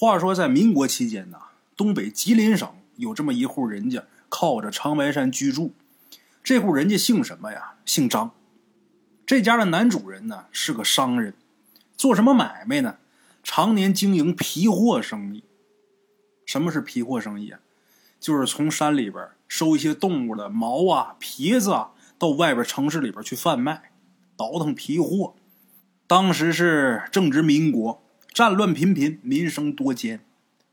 [0.00, 1.38] 话说在民国期间呢，
[1.76, 2.66] 东北吉林省
[2.96, 5.74] 有这么一户人家，靠着长白山居住。
[6.42, 7.74] 这户人家姓什么呀？
[7.84, 8.30] 姓张。
[9.26, 11.34] 这家的男主人呢是个商人，
[11.98, 12.96] 做什么买卖呢？
[13.42, 15.44] 常年经营皮货生意。
[16.46, 17.60] 什么是皮货生意啊？
[18.18, 23.92] 就是从山里边收一些动物的毛啊、皮子啊，到外边城市里边去贩卖，
[24.34, 25.34] 倒腾皮货。
[26.06, 28.02] 当时是正值民国，
[28.32, 30.20] 战乱频频，民生多艰，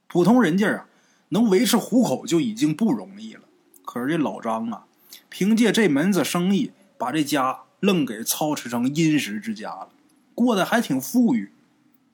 [0.08, 0.86] 普通人家啊
[1.30, 3.42] 能维持糊口就已经不容易了。
[3.84, 4.86] 可是这老张啊，
[5.30, 7.62] 凭借这门子生意，把这家。
[7.80, 9.90] 愣给操持成殷实之家了，
[10.34, 11.52] 过得还挺富裕。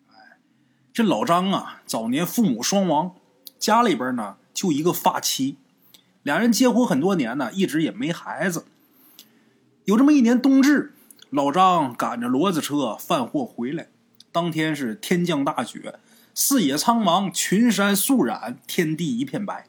[0.10, 0.38] 哎，
[0.92, 3.16] 这老张啊，早年父母双亡，
[3.58, 5.56] 家里边呢就一个发妻，
[6.22, 8.66] 俩人结婚很多年呢，一直也没孩子。
[9.86, 10.94] 有这么一年冬至，
[11.30, 13.88] 老张赶着骡子车贩货回来，
[14.34, 16.00] 当天是天降大雪，
[16.34, 19.68] 四野苍茫，群山肃染，天地一片白。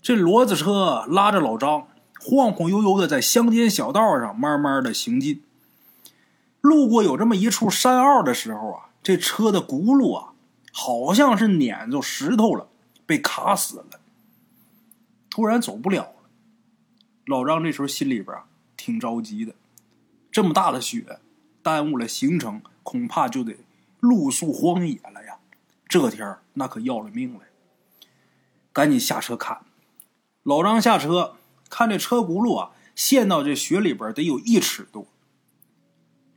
[0.00, 1.88] 这骡子车拉着老张。
[2.22, 5.42] 晃晃悠悠的在乡间小道上慢慢的行进。
[6.60, 10.34] 路过有这么一处山坳的时候啊，这车的轱辘啊，
[10.70, 12.68] 好像是碾着石头了，
[13.06, 13.86] 被卡死了。
[15.30, 16.28] 突然走不了了。
[17.24, 18.44] 老张这时候心里边啊
[18.76, 19.54] 挺着急的，
[20.30, 21.20] 这么大的雪，
[21.62, 23.56] 耽误了行程，恐怕就得
[24.00, 25.38] 露宿荒野了呀。
[25.88, 27.40] 这天那可要了命了。
[28.72, 29.60] 赶紧下车看。
[30.42, 31.36] 老张下车。
[31.72, 35.06] 看这车轱辘啊，陷到这雪里边得有一尺多。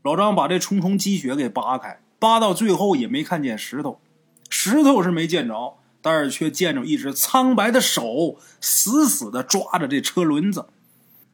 [0.04, 4.00] 老张把这重重积雪给扒开，扒到最后也没看见石头，
[4.48, 10.68] 石头是没见着，但是却见着一只苍白的手，死死的抓着这车轮子。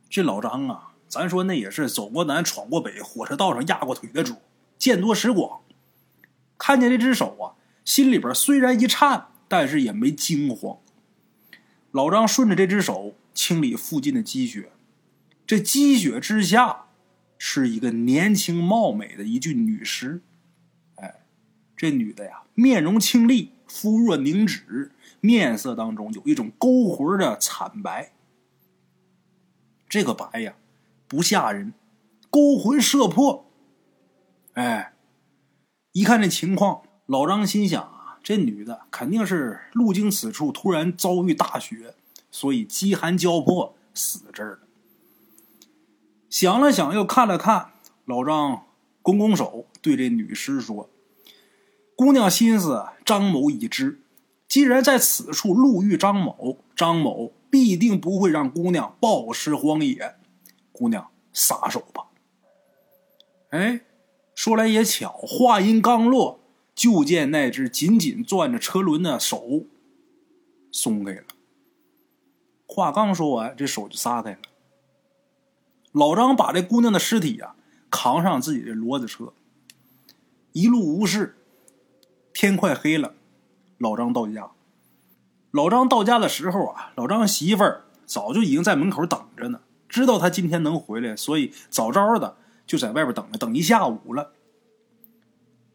[0.09, 4.35] 这老张啊，咱说那也是走过南闯过北，火车道上压过腿的主，
[4.77, 5.59] 见多识广。
[6.57, 10.77] 看见这只手啊，心里边虽然一颤，但是也没惊慌。
[11.91, 13.15] 老张顺着这只手。
[13.31, 14.69] 清理附近的积雪，
[15.47, 16.87] 这积雪之下
[17.37, 20.19] 是一个年轻貌美的一具女尸。
[20.95, 21.21] 哎，
[21.77, 24.91] 这女的呀，面容清丽，肤若凝脂，
[25.21, 28.11] 面色当中有一种勾魂的惨白。
[29.87, 30.55] 这个白呀，
[31.09, 31.73] 不吓人，
[32.29, 33.45] 勾魂摄魄。
[34.53, 34.93] 哎，
[35.91, 41.95] 一看这情况，老张心想啊，这女的肯定是路经此处，突然遭遇大雪。
[42.31, 44.59] 所以饥寒交迫死这儿了。
[46.29, 47.71] 想了想，又看了看，
[48.05, 48.65] 老张
[49.01, 50.91] 拱拱手，对这女尸说
[51.97, 53.99] ：“姑娘心思，张某已知。
[54.47, 60.18] 既然在此处路遇张某，张某必定不会让姑娘暴尸荒野。
[60.79, 62.05] 姑娘撒手吧。”
[63.51, 63.81] 哎，
[64.33, 66.39] 说来也巧，话音刚落，
[66.73, 69.65] 就见那只紧紧攥着车轮的手
[70.71, 71.23] 松开了。
[72.67, 74.37] 话刚说完，这手就撒开了。
[75.91, 77.55] 老张把这姑娘的尸体呀
[77.89, 79.33] 扛上自己的骡子车，
[80.53, 81.35] 一路无事。
[82.31, 83.15] 天快黑了，
[83.79, 84.51] 老张到家。
[85.51, 94.31] 老张到家的时候啊，老张媳妇儿早就已经在门口等着呢，知道他今天能回来，所以早早的就在外边等着，等一下午了。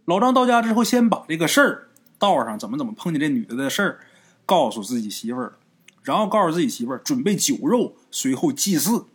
[0.07, 1.89] 老张到家之后，先把这个事儿
[2.19, 4.01] 道上怎么怎么碰见这女的的事儿
[4.47, 5.53] 告诉自己媳妇儿了。
[6.03, 9.07] 然后告诉自己媳妇儿准备酒肉，随后祭祀。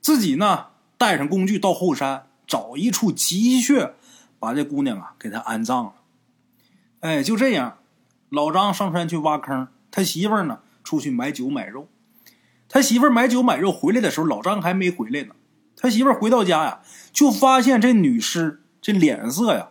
[0.00, 0.66] 自己呢
[0.98, 3.94] 带上工具到后山找一处积穴，
[4.38, 5.94] 把这姑娘啊给她安葬了。
[7.00, 7.78] 哎，就这样，
[8.28, 11.88] 老张上山去挖坑，他媳妇儿呢出去买酒买肉。
[12.74, 15.36] 他媳妇买酒买肉回来的时候，老张还没回来呢。
[15.76, 16.80] 他媳妇回到家呀，
[17.12, 19.68] 就发现这女尸这脸色呀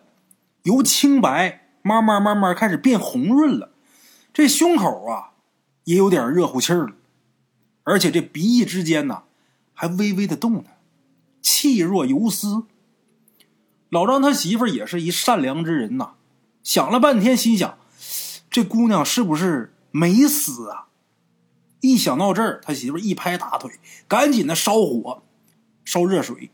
[0.62, 3.74] 由清白慢慢慢慢开始变红润了，
[4.34, 5.32] 这胸口啊。
[5.84, 6.92] 也有点热乎气了，
[7.84, 9.24] 而且这鼻翼之间呢，
[9.74, 10.64] 还微微的动呢，
[11.42, 12.64] 气若游丝。
[13.90, 16.12] 老张他媳妇也是一善良之人呐，
[16.64, 17.78] 想了半天，心想
[18.50, 20.88] 这姑娘是不是没死啊？
[21.84, 23.70] 一想到这儿，他媳妇一拍大腿，
[24.08, 25.22] 赶紧的烧火，
[25.84, 26.50] 烧热水，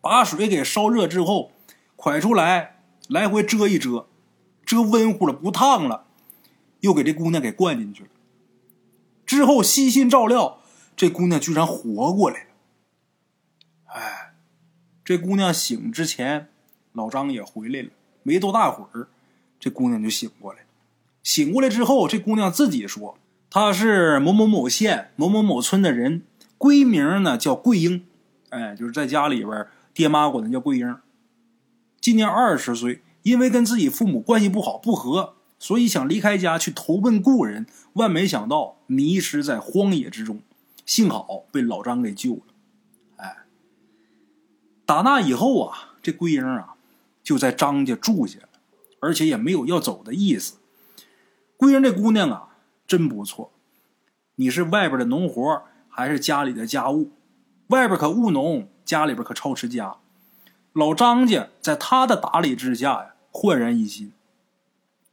[0.00, 1.50] 把水给烧热之后，
[1.96, 4.06] 蒯出来，来回遮一遮，
[4.64, 6.06] 遮温乎了，不烫了。
[6.82, 8.10] 又给这姑娘给灌进去了，
[9.26, 10.60] 之后悉心照料，
[10.94, 12.50] 这姑娘居然活过来了。
[13.86, 14.34] 哎，
[15.04, 16.48] 这姑娘醒之前，
[16.92, 17.90] 老张也回来了，
[18.22, 19.08] 没多大会儿，
[19.58, 20.60] 这姑娘就醒过来。
[21.24, 23.18] 醒过来之后，这姑娘自己说，
[23.50, 26.22] 她是某某某县某某某村的人，
[26.56, 28.06] 闺名呢叫桂英，
[28.50, 30.96] 哎，就是在家里边爹妈管她叫桂英。
[32.00, 40.40] 今年二十岁，因为跟自己父母关系不好不和，所以想离开家去投奔故人，万没想到迷失在荒野之中，
[40.86, 42.42] 幸好被老张给救了。
[43.16, 43.38] 哎，
[44.86, 46.74] 打那以后啊，这桂英啊
[47.24, 48.48] 就在张家住下了，
[49.00, 50.58] 而且也没有要走的意思。
[51.56, 52.49] 桂英这姑娘啊，
[52.90, 53.52] 真不错。
[54.34, 57.12] 你是外边的农活，还是家里的家务？
[57.68, 59.98] 外边可务农，家里边可操持家。
[60.72, 64.12] 老张家在他的打理之下呀，焕然一新。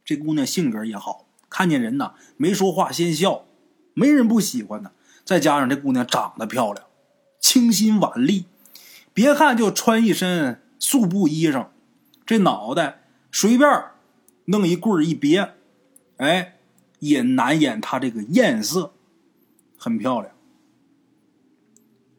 [0.04, 3.44] 这姑娘性格也好，看见人呐没说话先笑，
[3.94, 4.90] 没人不喜欢呢。
[5.24, 6.84] 再加上这姑娘长得漂亮，
[7.38, 8.46] 清新婉丽，
[9.14, 11.68] 别看就穿一身素布衣裳，
[12.26, 13.70] 这脑袋随便
[14.46, 15.54] 弄一棍一别，
[16.16, 16.57] 哎，
[16.98, 18.92] 也难掩她这个艳色，
[19.76, 20.34] 很漂亮。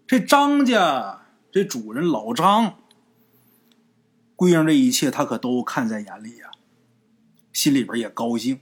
[0.07, 2.75] 这张家这主人老张。
[4.35, 6.49] 桂英这一切，他可都看在眼里呀，
[7.51, 8.61] 心里边也高兴。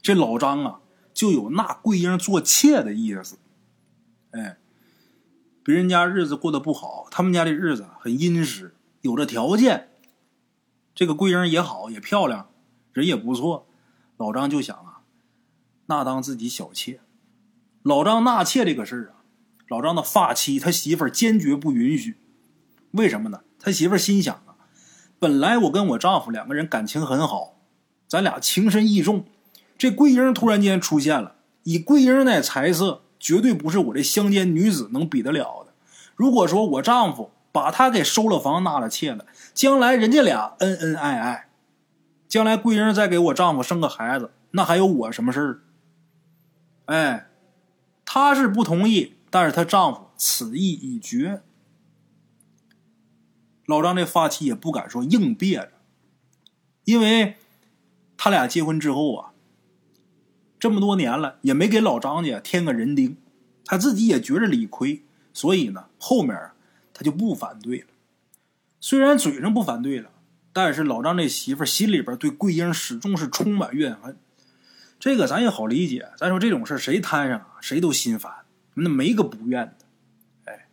[0.00, 0.80] 这老张啊，
[1.12, 3.36] 就有纳桂英做妾的意思。
[4.30, 4.56] 哎，
[5.64, 9.88] 别人家日子过得不好，他们家的日子很殷实，有这条件。
[10.94, 12.48] 这个桂英也好，也漂亮，
[12.92, 13.66] 人也不错。
[14.16, 14.93] 老张就想啊，
[15.86, 17.00] 那当自己小妾。
[17.82, 19.24] 老张纳妾这个事儿啊，
[19.68, 22.16] 老张的发妻他媳妇儿坚决不允许。
[22.92, 23.40] 为什么呢？
[23.58, 24.56] 他媳妇儿心想啊。
[25.18, 27.56] 本来我跟我丈夫两个人感情很好，
[28.06, 29.24] 咱俩情深意重。
[29.76, 31.34] 这桂英突然间出现了，
[31.64, 35.72] 以桂英那财色，绝对不是我这乡间女子能比得了的。
[36.14, 41.48] 如果说我丈夫把她给收了房纳了妾了，将来人家俩恩恩爱爱，
[42.28, 45.60] 将来桂英再给我丈夫生个孩子，那还有我什么事儿？
[46.86, 47.30] 哎，
[48.04, 51.42] 她是不同意，但是她丈夫此意已决。
[53.66, 55.72] 老张这发妻也不敢说硬憋着，
[56.84, 57.36] 因为
[58.16, 59.32] 他俩结婚之后啊，
[60.58, 63.16] 这么多年了也没给老张家添个人丁，
[63.64, 65.02] 他自己也觉着理亏，
[65.32, 66.38] 所以呢，后面
[66.92, 67.86] 他就不反对了。
[68.80, 70.10] 虽然嘴上不反对了，
[70.52, 74.18] 但是老张这媳妇心里边对桂英始终是充满怨恨。
[74.98, 78.32] 这个咱也好理解，咱说这种事谁摊上啊谁都心烦，
[78.74, 79.86] 那没个不愿的。
[80.46, 80.66] 哎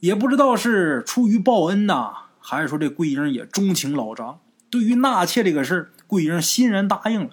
[0.00, 4.40] 也不知道是出于报恩呐，还是说这桂英也钟情老张。
[4.68, 7.30] 对于纳妾这个事，桂英欣然答应了。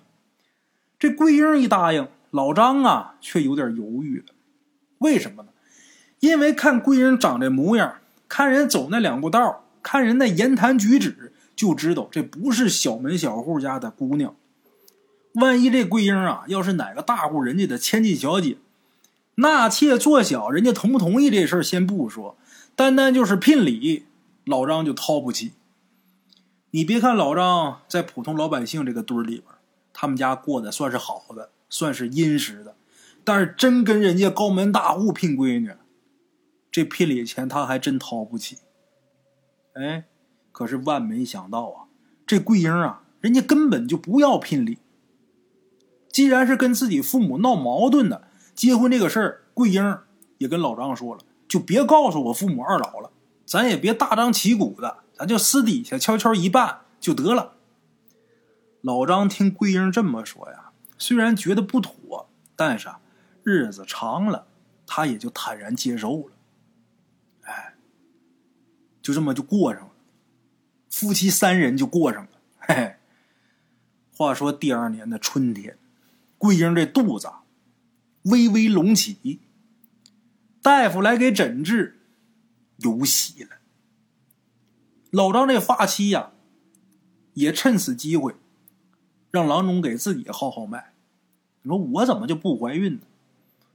[0.97, 4.33] 这桂英一答应，老张啊却有点犹豫了。
[4.99, 5.49] 为什么呢？
[6.19, 7.97] 因为看桂英长这模样，
[8.29, 14.33] 看人走那两步道，看人那言谈举止，就知道这不是小门小户家的姑娘。
[15.33, 18.57] 万一这桂英啊，要是哪个大户人家的千金小姐，
[19.35, 22.37] 纳妾做小，人家同不同意这事儿先不说。
[22.75, 24.05] 单单就是聘礼，
[24.45, 25.53] 老张就掏不起。
[26.71, 29.45] 你别看老张在普通老百姓这个堆里边，
[29.93, 32.75] 他们家过得算是好的，算是殷实的，
[33.23, 35.71] 但是真跟人家高门大户聘闺女，
[36.71, 38.57] 这聘礼钱他还真掏不起。
[39.73, 40.05] 哎，
[40.51, 41.85] 可是万没想到啊，
[42.25, 44.77] 这桂英啊，人家根本就不要聘礼。
[46.13, 49.97] 既然是跟自己父母闹矛盾的，结婚这个事儿，桂英
[50.37, 51.21] 也跟老张说了。
[51.47, 53.11] 就别告诉我父母二老了，
[53.45, 57.53] 咱也别大张旗鼓的，咱就私底下悄悄一办就得了。
[58.81, 62.99] 老张听桂英这么说呀，虽然觉得不妥，但是啊，
[63.43, 64.45] 日子长了，
[64.85, 66.33] 他也就坦然接受了。
[67.41, 67.73] 哎，
[69.01, 69.91] 就这么就过上了，
[70.91, 72.29] 夫妻三人就过上了。
[72.59, 72.95] 嘿嘿。
[74.15, 75.75] 话说第二年的春天，
[76.43, 77.31] 桂英这肚子
[78.23, 79.39] 微微隆起。
[80.61, 82.01] 大夫来给诊治，
[82.79, 83.51] 有喜了。
[85.09, 86.31] 老张这发妻呀，
[87.35, 88.35] 也趁此机会，
[89.31, 90.93] 让郎中给自己号号脉。
[91.61, 93.03] 你说我怎么就不怀孕呢？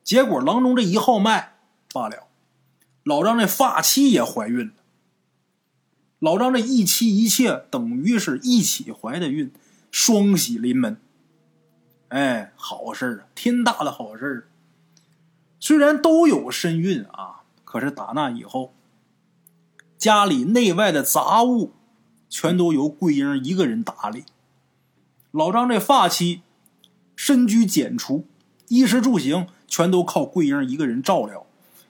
[0.04, 1.56] 结果郎中这一号脉
[1.94, 2.28] 罢了，
[3.02, 4.74] 老张这发妻也怀孕了。
[6.18, 9.50] 老张这一妻一妾等于是一起怀的孕，
[9.90, 11.00] 双喜临门。
[12.08, 14.48] 哎，好事啊，天大的好事儿
[15.60, 18.72] 虽然都有身孕啊，可是打那以后，
[19.98, 21.72] 家里内外的杂物
[22.28, 24.24] 全都由桂英一个人打理。
[25.30, 26.42] 老张这发妻
[27.14, 28.26] 深居简出，
[28.68, 31.44] 衣食住行全都靠桂英一个人照料。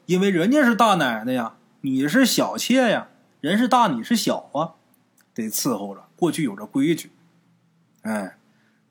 [0.06, 3.08] 因为人家是大奶奶呀，你是小妾呀，
[3.40, 4.74] 人是大你是小啊，
[5.34, 6.08] 得伺候着。
[6.16, 7.12] 过去有这规矩，
[8.00, 8.38] 哎，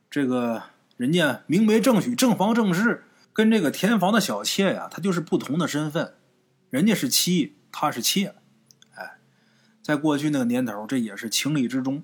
[0.10, 0.62] 这个
[0.98, 3.06] 人家明媒正娶，正房正室。
[3.32, 6.16] 跟这个田房的小妾呀，她就是不同的身份，
[6.72, 8.34] 人家是妻，她是妾，
[8.96, 9.20] 哎，
[9.84, 12.01] 在过去那个年头，这也是情理之中。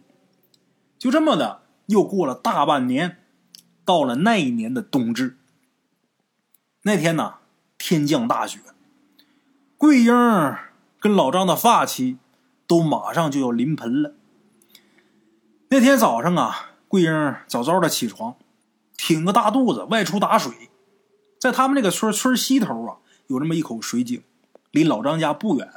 [0.99, 3.17] 就这么的，又过了大半年，
[3.83, 5.37] 到了那一年的冬至。
[6.83, 7.37] 那天呢，
[7.79, 8.59] 天降大雪，
[9.75, 10.13] 桂英
[10.99, 12.19] 跟老张的发妻
[12.67, 14.13] 都马上就要临盆了。
[15.69, 18.35] 那天早上啊，桂英早早的起床，
[18.97, 20.53] 挺个大肚子外出打水。
[21.39, 22.97] 在他们这个村村西头啊，
[23.27, 24.21] 有这么一口水井，
[24.71, 25.69] 离老张家不远。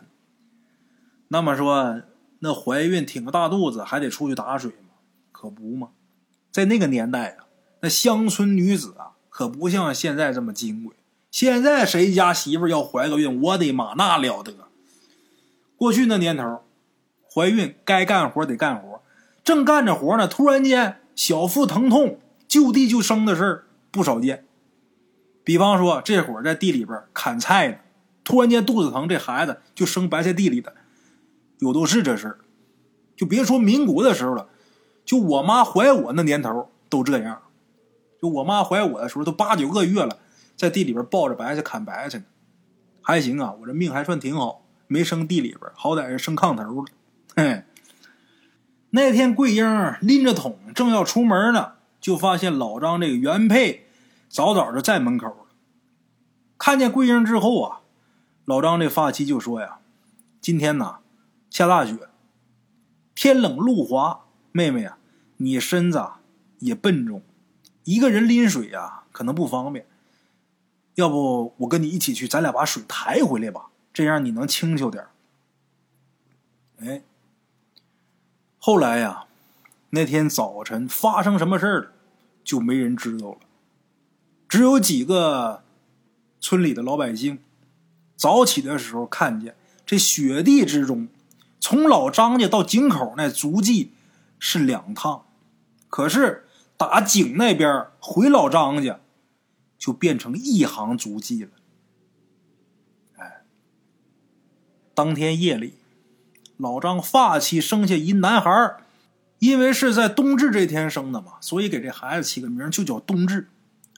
[1.29, 2.03] 那么说，
[2.39, 4.95] 那怀孕挺个大肚子还得出去打水吗？
[5.33, 5.89] 可不嘛，
[6.53, 7.47] 在那个年代啊，
[7.81, 10.95] 那乡村女子啊，可不像现在这么金贵。
[11.33, 14.55] 现在谁家媳妇要怀个孕，我的妈，那了得！
[15.77, 16.63] 过去那年头，
[17.35, 19.03] 怀孕该干活得干活。
[19.45, 22.19] 正干着活呢，突然间小腹疼痛，
[22.57, 24.47] 就地就生的事儿不少见。
[25.45, 27.77] 比方说，这会儿在地里边砍菜呢，
[28.25, 30.75] 突然间肚子疼，这孩子就生白菜地里的，
[31.59, 32.39] 有都是这事儿。
[33.15, 34.49] 就别说民国的时候了，
[35.05, 37.43] 就我妈怀我那年头都这样。
[38.23, 40.19] 就我妈怀我的时候都八九个月了，
[40.57, 42.25] 在地里边抱着白菜砍白菜呢，
[43.03, 46.87] 还行啊，我这命还算挺好，没生地里边，好歹是生炕头了，
[47.37, 47.63] 嘿。
[48.91, 51.73] 那天，桂英拎着桶正要出门呢，
[52.07, 53.89] 就发现老张这个原配
[54.29, 55.47] 早早就在门口了。
[56.57, 57.81] 看见桂英之后啊，
[58.45, 59.81] 老张这发妻就说呀
[60.41, 60.99] ：“今天呐，
[61.51, 62.09] 下大雪，
[63.13, 64.21] 天冷路滑，
[64.53, 64.99] 妹妹啊，
[65.39, 66.01] 你身子
[66.61, 67.23] 也笨重，
[67.83, 69.85] 一个人拎水呀可能不方便。
[70.95, 75.05] 要不我跟你一起去，咱俩把水抬回来吧，这样你能轻巧点
[76.79, 77.03] 哎。
[78.61, 79.25] 后来呀，
[79.91, 81.93] 那天早晨发生什么事儿了，
[82.47, 83.38] 就没人知道了。
[84.49, 85.65] 只有几个
[86.41, 87.41] 村里的老百姓，
[88.15, 91.09] 早起的时候看见这雪地之中，
[91.59, 93.91] 从老张家到井口那足迹
[94.38, 95.26] 是两趟，
[95.91, 99.00] 可是打井那边回老张家，
[99.76, 101.50] 就变成一行足迹了。
[103.17, 103.43] 哎，
[104.95, 105.75] 当天夜里。
[106.59, 108.79] 老张发妻生下一男孩
[109.38, 113.49] 因为是在冬至这天生的嘛，所以给这孩子起个名就叫冬至。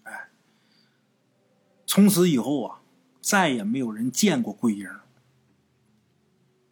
[0.02, 0.28] 哎，
[1.86, 2.80] 从此以后啊，
[3.20, 4.88] 再也没有人见过桂英。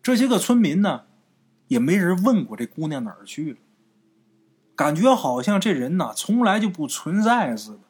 [0.02, 1.02] 这些个村民呢，
[1.68, 3.58] 也没人问过这姑娘哪儿去了，
[4.74, 7.80] 感觉好像这人呐从来就不存在似的。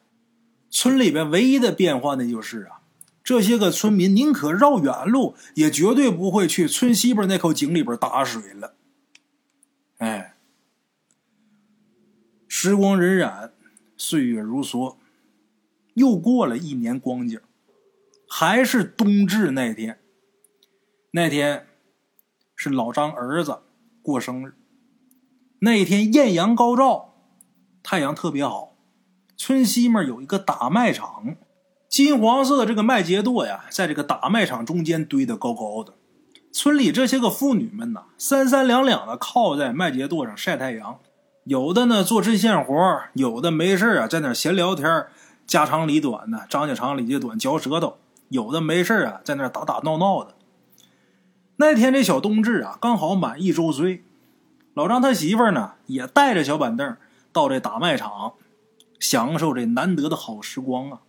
[0.70, 2.80] 村里边唯一的变化呢，就是啊。
[3.22, 8.74] 这些个村民宁可绕远路，也绝对不会去村西边那口井里边打水了。
[9.98, 10.25] 哎，
[12.58, 13.50] 时光荏苒，
[13.98, 14.96] 岁月如梭，
[15.92, 17.38] 又过了一年光景，
[18.26, 19.98] 还是冬至那天。
[21.10, 21.66] 那天
[22.54, 23.58] 是老张儿子
[24.00, 24.54] 过生日，
[25.58, 27.12] 那一天艳阳高照，
[27.82, 28.74] 太阳特别好，
[29.36, 31.36] 村西面有一个打麦场。
[31.90, 35.92] 金黄色的这个麦秸垛呀，在这个打麦场中间堆得高高的。
[36.50, 40.98] 村里这些个妇女们呐，三三两两的靠在麦秸垛上晒太阳，
[41.46, 42.74] 有的呢做针线活，
[43.12, 45.06] 有的没事啊在那闲聊天，
[45.46, 47.98] 家长里短的，张家长李家短，嚼舌头；
[48.30, 50.34] 有的没事啊在那打打闹闹的。
[51.58, 54.02] 那天这小冬至啊，刚好满一周岁，
[54.74, 56.96] 老张他媳妇呢也带着小板凳
[57.32, 58.32] 到这打麦场，
[58.98, 61.02] 享受这难得的好时光啊。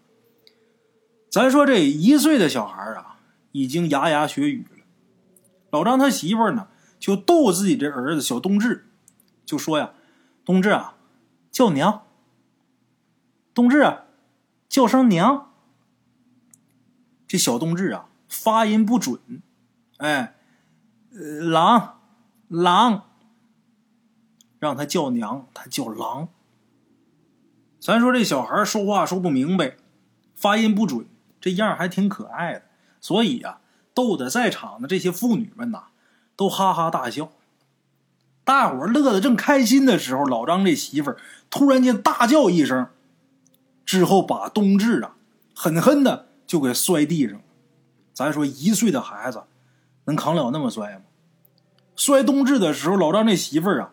[1.31, 3.17] 咱说这一岁的小孩啊，
[3.53, 4.85] 已经牙牙学语了。
[5.71, 6.67] 老张他媳妇呢，
[6.99, 8.85] 就逗自己这儿子小冬至，
[9.43, 9.93] 就说呀
[10.47, 10.95] ：“冬至啊，
[11.51, 12.03] 叫娘。
[13.53, 14.03] 冬至，
[14.69, 15.51] 叫声娘。”
[17.27, 19.19] 这小冬至啊，发音不准，
[19.97, 20.37] 哎，
[21.11, 21.99] 呃狼，
[22.47, 23.09] 狼，
[24.57, 26.29] 让他叫娘，他叫狼。
[27.81, 29.75] 咱说这小孩说话说不明白，
[30.33, 31.05] 发音不准。
[31.41, 32.63] 这样还挺可爱的，
[33.01, 33.59] 所以呀，
[33.93, 35.87] 逗得在场的这些妇女们呐，
[36.37, 37.33] 都哈哈大笑。
[38.47, 41.17] 大伙乐得正开心的时候，老张这媳妇儿
[41.49, 42.87] 突然间大叫一声，
[43.85, 45.17] 之后把冬至啊
[45.53, 47.41] 狠狠的就给摔地上。
[48.13, 49.43] 咱说一岁的孩子
[50.05, 51.01] 能扛了那么摔吗？
[51.97, 53.91] 摔冬至的时候，老张这媳妇儿啊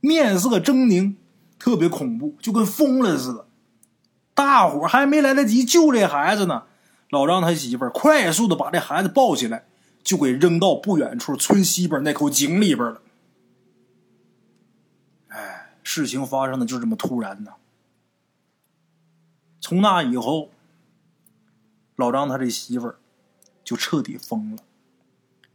[0.00, 1.14] 面色狰狞，
[1.56, 3.46] 特别恐怖，就跟疯了似的。
[4.34, 6.64] 大伙还没来得及救这孩子呢，
[7.10, 9.64] 老张他媳妇儿快速的把这孩子抱起来，
[10.02, 13.00] 就给扔到不远处村西边那口井里边了。
[15.88, 17.52] 事情发生的就这么突然呢。
[19.60, 20.50] 从那以后，
[21.94, 22.98] 老张他这媳妇儿
[23.62, 24.64] 就彻底疯了，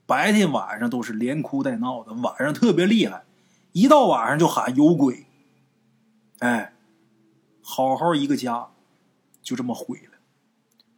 [0.06, 3.26] 白天晚上都是连哭带闹的，晚上特别厉害，
[3.74, 5.26] 一到晚上就喊有鬼。
[6.40, 6.74] 哎，
[7.62, 8.70] 好好一个家，
[9.44, 10.18] 就这么毁了。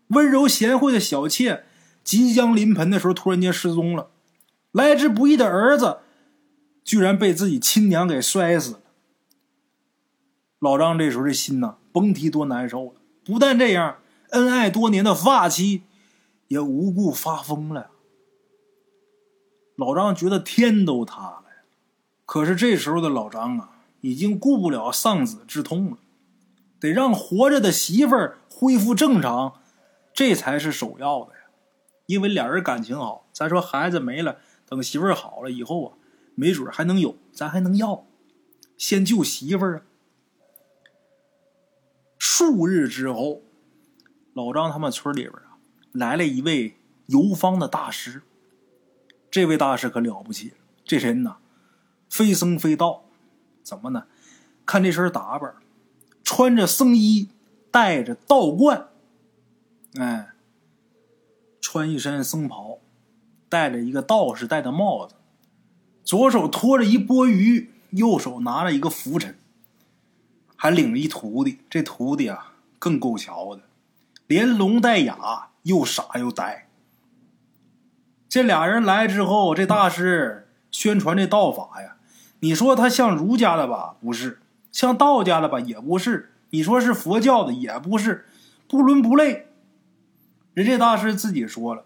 [0.10, 1.63] 温柔贤惠的小妾
[2.04, 4.12] 即将临盆的时候，突然间失踪了。
[4.72, 6.02] 来之不易的儿子，
[6.84, 8.80] 居然被自己亲娘给摔死。
[10.63, 12.93] 老张这时候这心呐，甭提多难受了。
[13.25, 13.98] 不但这样，
[14.29, 15.84] 恩爱多年的发妻
[16.48, 17.91] 也无故发疯了。
[19.75, 21.43] 老张觉得天都塌了。
[22.25, 25.98] 可是这时候的老张啊，已经顾不了丧子之痛了，
[26.79, 29.55] 得让活着的媳妇儿恢复正常，
[30.13, 31.39] 这才是首要的呀。
[32.05, 35.98] 因为俩人感情好，咱说孩子没了，等媳妇儿好了以后啊，
[36.36, 38.05] 没准还能有，咱还能要。
[38.77, 39.82] 先救媳妇儿啊！
[42.36, 43.44] 数日之后，
[44.34, 45.62] 老张他们村里边啊，
[45.92, 46.75] 来了一位
[47.06, 48.24] 游方的大师。
[49.30, 51.38] 这位大师可了不起，这人呐。
[52.10, 53.06] 非僧非道，
[53.62, 54.08] 怎么呢？
[54.66, 55.54] 看这身打扮，
[56.24, 57.30] 穿着僧衣，
[57.70, 58.88] 戴着道冠，
[60.00, 60.30] 哎，
[61.62, 62.80] 穿一身僧袍，
[63.48, 65.13] 戴着一个道士戴的帽子，
[66.04, 69.38] 左手托着一钵盂，右手拿着一个拂尘，
[70.63, 71.60] 还领着一徒弟。
[71.70, 73.63] 这徒弟啊，更够瞧的，
[74.27, 76.70] 连聋带哑，又傻又呆。
[78.29, 81.98] 这俩人来之后，这大师宣传这道法呀。
[82.39, 83.98] 你说他像儒家的吧？
[84.00, 84.39] 不是，
[84.72, 85.60] 像道家的吧？
[85.60, 86.32] 也不是。
[86.51, 88.25] 你说是佛教的，也不是，
[88.70, 89.48] 不伦不类。
[90.53, 91.84] 人家大师自己说了，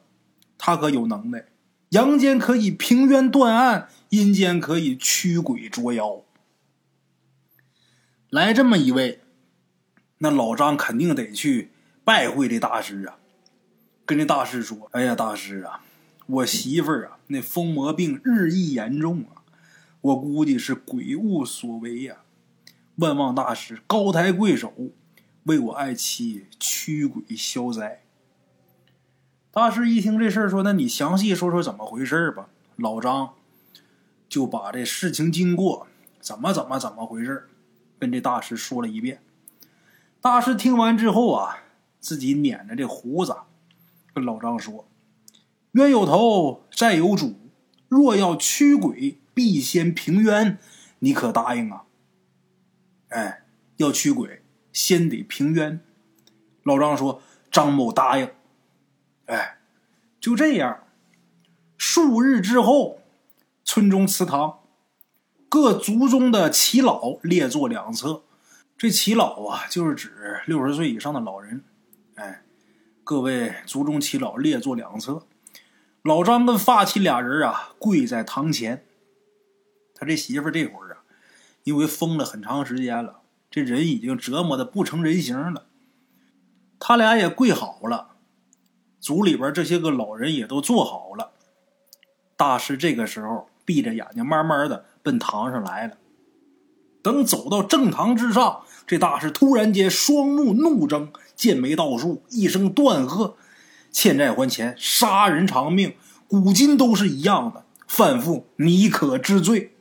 [0.55, 1.45] 他可有能耐，
[1.89, 6.21] 阳间可以平冤断案，阴间可以驱鬼捉妖。
[8.29, 9.21] 来这么一位，
[10.17, 11.71] 那老张肯定得去
[12.03, 13.17] 拜会这大师啊，
[14.05, 15.81] 跟这大师说：“哎呀，大师啊，
[16.25, 19.43] 我媳妇儿啊，那疯魔病日益严重啊。”
[20.01, 22.17] 我估计是鬼物所为呀！
[22.97, 24.73] 万望大师高抬贵手，
[25.43, 28.03] 为我爱妻驱鬼消灾。
[29.51, 33.33] 大师一听这事儿，说：“那你详细说说怎么回事吧。”老张
[34.29, 35.87] 就把这事情经过
[36.19, 37.47] 怎么怎么怎么回事
[37.99, 39.21] 跟这大师说了一遍。
[40.21, 41.63] 大师听完之后啊，
[41.99, 43.35] 自己捻着这胡子，
[44.13, 44.87] 跟老张说
[45.73, 47.35] ：“冤有头，债有主，
[47.87, 50.57] 若要驱鬼。”必先平冤，
[50.97, 51.83] 你可答应啊？
[53.09, 53.43] 哎，
[53.75, 54.41] 要驱鬼，
[54.73, 55.79] 先得平冤。
[56.63, 58.31] 老张说：“张某答应。”
[59.27, 59.59] 哎，
[60.19, 60.87] 就这样。
[61.77, 63.01] 数日之后，
[63.63, 64.61] 村中祠堂，
[65.49, 68.23] 各族中的耆老列坐两侧。
[68.77, 71.63] 这耆老啊，就是指六十岁以上的老人。
[72.15, 72.43] 哎，
[73.03, 75.23] 各位族中耆老列坐两侧。
[76.03, 78.85] 老张跟发妻俩人啊，跪在堂前。
[79.95, 81.01] 他这媳妇这会儿啊，
[81.63, 85.65] 因为疯了很长时间了，这人已经折磨的不成人形了。
[86.79, 88.15] 他俩也跪好了，
[88.99, 91.31] 族里边这些个老人也都坐好了。
[92.35, 95.97] 大师这个时候闭着眼睛，慢慢的奔堂上来了。
[97.01, 103.35] 等走到正堂之上，这大师突然间双目怒睁，剑眉倒竖，一声断喝
[103.91, 105.95] ：“欠债还钱，杀人偿命，
[106.29, 107.65] 古今都是一样的。
[107.85, 109.73] 范父，你可知罪？”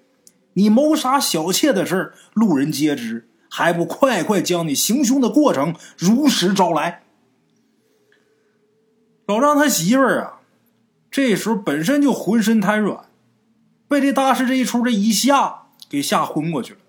[0.55, 7.05] 你谋杀小妾的事路人皆知，还不快快将你行凶的过程如实招来？
[9.27, 10.40] 老张他媳妇儿啊，
[11.11, 13.05] 这时候本身就浑身瘫软，
[13.88, 16.81] 被这大师这一出这一吓，给吓昏过去了。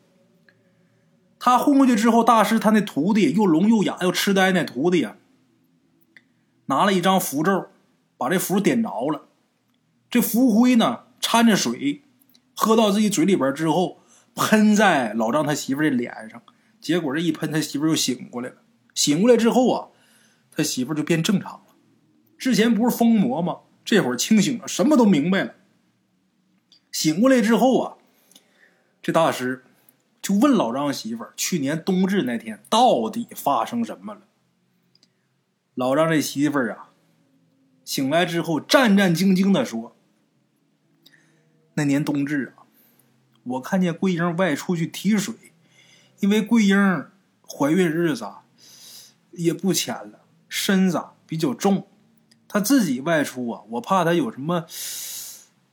[1.39, 5.15] 他昏过去之后，大师他那徒弟又聋又哑又痴呆那徒弟啊，
[6.65, 7.67] 拿了一张符咒，
[8.17, 9.27] 把这符点着了，
[10.09, 12.01] 这符灰呢掺着水。
[12.55, 13.99] 喝到自己嘴里边之后，
[14.33, 16.41] 喷在老张他媳妇的脸上，
[16.81, 18.55] 结果这一喷，他媳妇又醒过来了。
[18.95, 19.87] 醒过来之后啊，
[20.51, 21.75] 他媳妇就变正常了。
[22.39, 23.57] 之前不是疯魔吗？
[23.85, 25.53] 这会儿清醒了，什么都明白了。
[26.97, 27.97] 醒过来之后啊，
[29.03, 29.63] 这大师
[30.19, 34.21] 就问老张媳妇儿去年冬至那天到底发生什么了？
[35.75, 36.89] 老张这媳妇儿啊，
[37.85, 39.95] 醒来之后战战兢兢的说。
[41.75, 42.65] 那年冬至啊，
[43.43, 45.35] 我看见桂英外出去提水，
[46.19, 47.05] 因为桂英
[47.47, 48.41] 怀孕日子啊
[49.33, 51.85] 也不浅了，身子比较重，
[52.47, 54.65] 她自己外出啊，我怕她有什么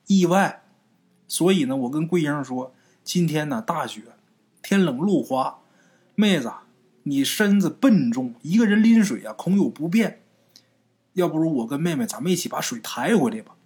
[0.07, 0.63] 意外，
[1.35, 4.03] 所以呢，我跟桂英说，今天呢大雪，
[4.62, 5.59] 天冷路滑，
[6.14, 6.49] 妹子
[7.03, 10.23] 你身子笨重，一个人拎水啊恐有不便，
[11.14, 13.57] 要不如我跟妹妹咱们一起把水抬回来吧。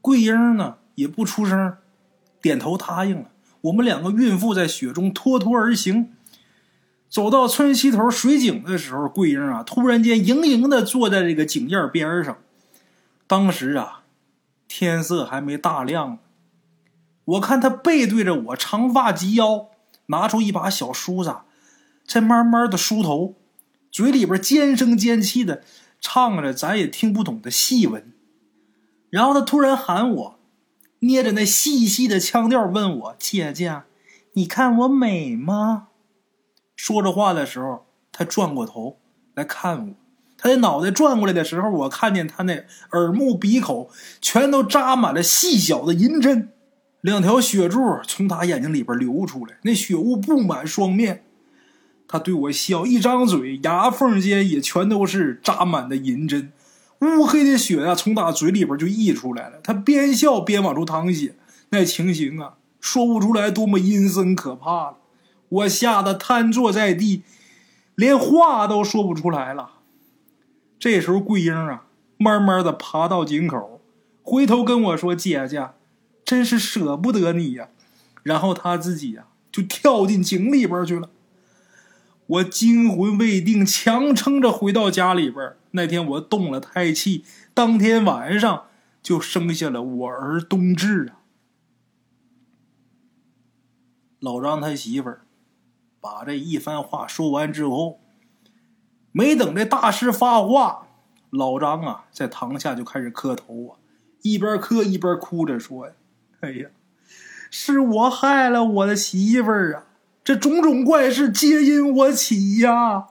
[0.00, 0.78] 桂英呢？
[0.96, 1.76] 也不出声，
[2.40, 3.30] 点头答应了。
[3.60, 6.12] 我们两个孕妇在雪中拖拖而行，
[7.08, 12.38] 走到村西头水井的时候，桂英啊，突然间盈盈的坐在这个井沿边上。
[13.28, 14.02] 当时啊，
[14.66, 16.18] 天色还没大亮。
[17.24, 19.68] 我看他背对着我，长发及腰，
[20.06, 21.36] 拿出一把小梳子，
[22.06, 23.36] 在慢慢的梳头，
[23.90, 25.62] 嘴里边尖声尖气的
[26.00, 28.12] 唱着咱也听不懂的戏文。
[29.10, 30.38] 然后他突然喊我，
[31.00, 33.82] 捏着那细细的腔调问我：“姐姐，
[34.32, 35.88] 你看我美吗？”
[36.74, 38.98] 说着话的时候，他转过头
[39.34, 39.94] 来看我。
[40.36, 46.52] 他的脑袋转过来的时候，我看见他那耳目鼻口全都扎满了细小的银针，
[47.02, 51.24] 两条血柱从他眼睛里边流出来，那血雾布满双面。
[52.08, 56.52] 他对我笑，一张嘴，牙缝间也全都是扎满的银针，
[57.00, 59.58] 乌黑的血啊，从他嘴里边就溢出来了。
[59.64, 61.34] 他边笑边往出淌血，
[61.70, 64.96] 那情形啊，说不出来多么阴森可怕了。
[65.48, 67.22] 我吓得瘫坐在地，
[67.96, 69.70] 连话都说不出来了。
[70.78, 71.84] 这时候，桂英啊，
[72.16, 73.80] 慢慢的爬到井口，
[74.22, 75.68] 回头跟我说：“姐姐，
[76.32, 77.68] 真是舍不得你呀。”
[78.24, 81.10] 然后他自己呀，就跳进井里边去了。
[82.26, 85.54] 我惊魂未定，强撑着回到家里边。
[85.72, 88.64] 那天我动了胎气，当天晚上
[89.02, 91.20] 就生下了我儿冬至啊。
[94.18, 95.26] 老张他媳妇儿
[96.00, 98.00] 把这一番话说完之后。
[99.14, 100.86] 没等这大师发话，
[101.28, 103.76] 老张啊在堂下就开始磕头啊，
[104.22, 105.92] 一边磕一边哭着说：“呀，
[106.42, 106.70] 哎呀，
[107.52, 109.84] 是我害了我的媳妇儿啊！
[110.24, 113.06] 这种种怪事皆因我起呀！”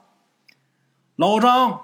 [1.16, 1.84] 老张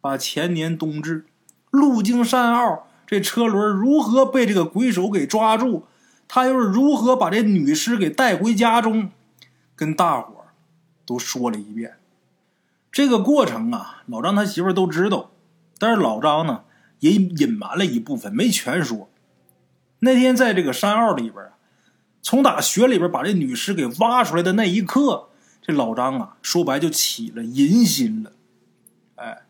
[0.00, 1.26] 把前年冬至
[1.70, 5.86] 路经山坳，这车轮如何被这个鬼手给抓住，
[6.26, 9.10] 他又是如何把这女尸给带回家中，
[9.76, 10.46] 跟大伙
[11.06, 11.96] 都说了一遍。
[12.90, 15.30] 这个过程啊，老张他媳妇儿都知道，
[15.78, 16.64] 但是老张呢
[16.98, 19.08] 也隐瞒了一部分，没全说。
[20.00, 21.44] 那天在这个山坳里边
[22.22, 25.28] 从打雪里边把这女尸给挖出来的那一刻，
[25.62, 28.32] 这老张啊说白就起了淫心了。
[29.16, 29.42] 哎，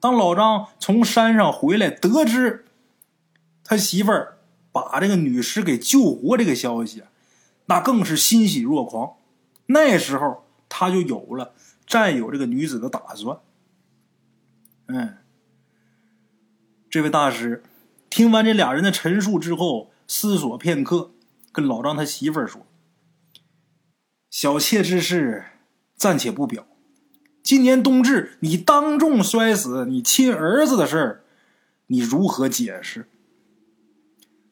[0.00, 2.64] 当老张从山上回来，得知
[3.64, 4.12] 他媳妇
[4.72, 7.04] 把这个女尸给救活这个消息，
[7.66, 9.14] 那更是欣喜若狂。
[9.66, 11.54] 那时候他就有了。
[11.88, 13.38] 占有这个女子的打算。
[14.88, 15.16] 嗯，
[16.90, 17.62] 这位大师
[18.10, 21.12] 听完这俩人的陈述之后，思索片刻，
[21.52, 22.66] 跟老张他媳妇儿说
[24.30, 25.44] ：“小妾之事
[25.96, 26.66] 暂且不表，
[27.42, 31.24] 今年冬至你当众摔死你亲儿子的事儿，
[31.88, 33.08] 你如何解释？”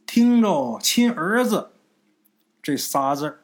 [0.06, 1.70] 听着“亲儿子”
[2.62, 3.40] 这仨字儿，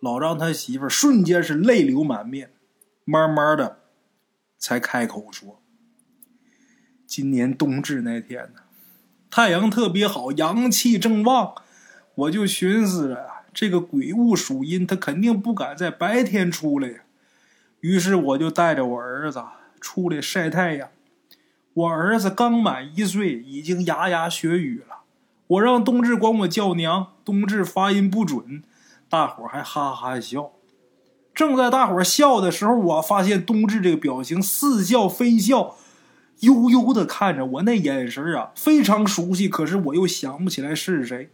[0.00, 2.50] 老张他媳妇儿瞬间是泪流满面。
[3.06, 3.80] 慢慢的，
[4.56, 5.60] 才开口说
[7.06, 8.62] ：“今年冬至那天呢，
[9.36, 11.56] 太阳特别好，阳气正旺，
[12.14, 16.98] 我就寻思着，这个鬼物属阴，他肯定不敢在白天出来呀。
[17.80, 19.42] 于是我就带着我儿子
[19.80, 20.88] 出来晒太阳。
[21.72, 24.98] 我儿子刚满一岁，已经牙牙学语了。
[25.48, 28.62] 我让冬至管我叫娘，冬至发音不准，
[29.08, 30.52] 大伙还哈哈笑。”
[31.34, 35.74] 正在大伙笑的时候，我发现冬至这个表情似笑非笑，
[36.40, 41.30] 悠悠的看着我，那眼神啊非常熟悉，可是我又想不起来是谁，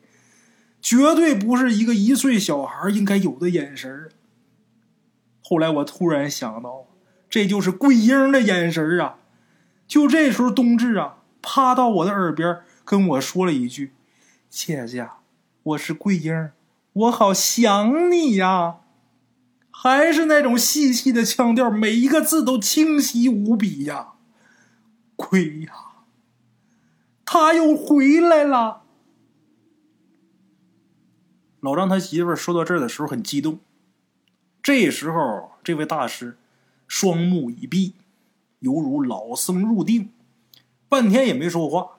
[0.80, 4.08] 绝对不是一个一岁小孩应该有的眼神
[5.42, 6.86] 后来我突然想到，
[7.28, 9.16] 这就是桂英的眼神啊！
[9.88, 13.92] 就这时候，冬至啊趴到我的耳边跟我说了一句
[14.48, 15.08] ：“姐姐，
[15.64, 16.50] 我是桂英，
[16.92, 18.76] 我好想你呀。”
[19.72, 24.10] 还是那种细细的腔调，每一个字都清晰无比呀！
[25.20, 25.74] 亏呀，
[27.26, 28.84] 他又回来了。
[31.60, 33.58] 老张他媳妇儿说到这儿的时候很激动，
[34.62, 36.38] 这时候这位大师
[36.88, 37.96] 双目已闭，
[38.60, 40.10] 犹如老僧入定，
[40.88, 41.98] 半天也没说话。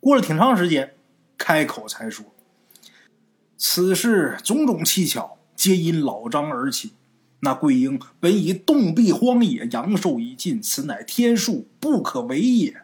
[0.00, 0.94] 过了挺长时间，
[1.38, 2.26] 开口才说
[3.56, 6.92] ：“此事种种蹊跷。”皆因老张而起。
[7.44, 12.74] 那桂英本已冻毙荒野，阳寿已尽，此乃天数，不可为也。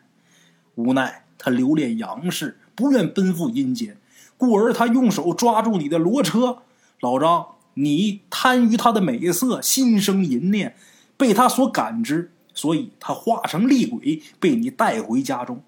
[0.74, 3.96] 无奈他留恋阳世，不愿奔赴阴间，
[4.36, 6.58] 故而他用手抓住你的罗车。
[7.00, 10.76] 老张，你贪于他的美色，心生淫念，
[11.16, 15.62] 被他所感知，所以他化成厉鬼，被你带回家中。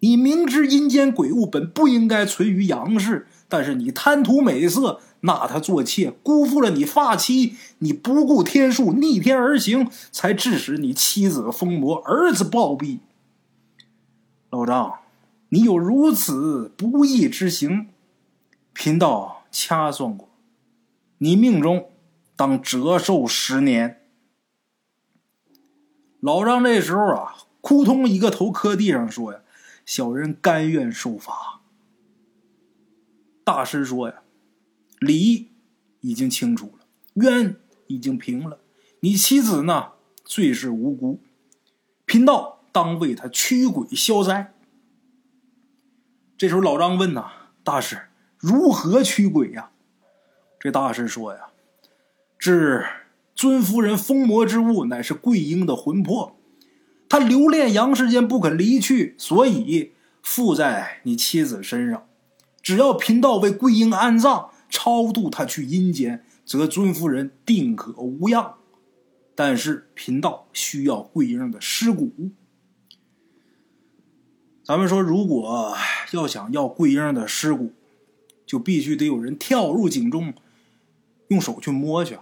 [0.00, 12.98] 你明知阴间鬼物本不应该存于阳世，但是你贪图美色，纳她做妾，辜负了你发妻，你不顾天数，逆天而行，才致使你妻子疯魔，儿子暴毙。
[14.50, 14.98] 老张，
[15.48, 17.88] 你有如此不义之行，
[18.72, 20.28] 贫道掐算过，
[21.18, 21.90] 你命中
[22.36, 24.02] 当折寿十年。
[26.20, 29.40] 老张这时候啊，扑通一个头磕地上说呀
[29.86, 31.57] ：“小人甘愿受罚。”
[33.48, 34.16] 大师说呀
[35.00, 35.52] ：“理
[36.02, 36.84] 已经清楚了，
[37.14, 37.56] 冤
[37.86, 38.60] 已经平了，
[39.00, 41.22] 你妻子呢，罪是无辜，
[42.04, 44.52] 贫道当为他驱鬼消灾。”
[46.36, 47.32] 这时候老张问呐
[47.64, 47.98] ：“大师
[48.36, 49.70] 如何驱鬼呀？”
[50.60, 51.46] 这大师说呀
[52.38, 52.84] ：“治。”
[53.34, 56.36] 尊夫人疯魔之物乃是桂英的魂魄，
[57.08, 62.07] 她留恋阳世间不肯离去，所以附在你妻子身上。
[62.68, 68.56] 只要贫道为桂英安葬，超度她去阴间，则尊夫人定可无恙。
[69.34, 72.12] 但是贫道需要桂英的尸骨。
[74.62, 75.74] 咱们说，如果
[76.10, 77.72] 要想要桂英的尸骨，
[78.44, 80.34] 就必须得有人跳入井中，
[81.28, 82.18] 用手去摸去。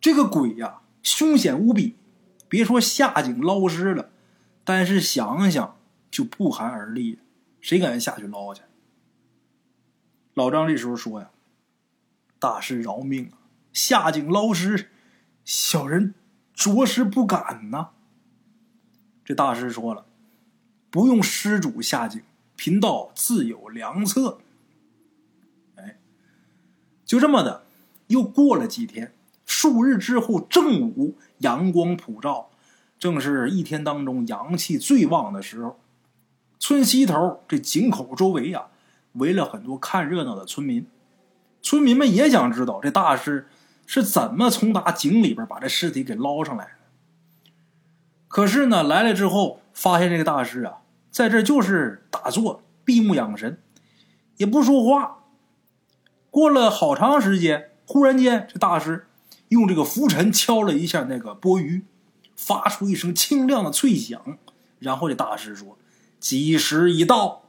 [0.00, 1.96] 这个鬼呀，凶险无比，
[2.48, 4.10] 别说下井捞尸了，
[4.62, 5.76] 但是想想
[6.08, 7.18] 就不寒而栗。
[7.64, 8.60] 谁敢下去捞去？
[10.34, 11.30] 老张这时候说呀
[12.38, 13.38] ：“大师饶命啊！
[13.72, 14.90] 下井捞尸，
[15.46, 16.12] 小人
[16.52, 17.92] 着实不敢呐。”
[19.24, 20.04] 这大师说了
[20.90, 22.22] ：“不用施主下井，
[22.54, 24.40] 贫道自有良策。”
[25.76, 25.98] 哎，
[27.06, 27.64] 就这么的，
[28.08, 29.14] 又过了几天。
[29.46, 32.50] 数日之后，正午，阳光普照，
[32.98, 35.80] 正是一天当中阳气最旺的时候。
[36.58, 38.66] 村西头这井口周围呀，
[39.12, 40.86] 围了很多看热闹的村民。
[41.62, 43.48] 村民们也想知道这大师
[43.86, 46.70] 是怎么从打井里边把这尸体给捞上来的。
[48.28, 50.78] 可是呢，来了之后，发现这个大师啊，
[51.10, 53.58] 在这就是打坐、闭目养神，
[54.36, 55.24] 也不说话。
[56.30, 59.06] 过了好长时间，忽然间，这大师。
[59.48, 61.82] 用这个拂尘敲了一下那个钵盂，
[62.34, 64.38] 发出一声清亮的脆响。
[64.80, 65.78] 然后这大师说
[66.24, 67.42] ：“吉时已到。”